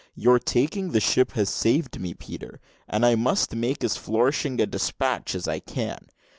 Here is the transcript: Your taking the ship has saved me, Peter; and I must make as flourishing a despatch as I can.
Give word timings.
Your 0.15 0.39
taking 0.39 0.93
the 0.93 0.99
ship 0.99 1.33
has 1.33 1.49
saved 1.51 1.99
me, 1.99 2.15
Peter; 2.15 2.59
and 2.87 3.05
I 3.05 3.13
must 3.13 3.53
make 3.55 3.83
as 3.83 3.97
flourishing 3.97 4.59
a 4.59 4.65
despatch 4.65 5.35
as 5.35 5.47
I 5.47 5.59
can. 5.59 6.07